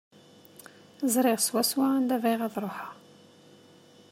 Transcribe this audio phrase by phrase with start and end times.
[1.13, 2.91] Ẓriɣ swaswa anda bɣiɣ ad ruḥeɣ.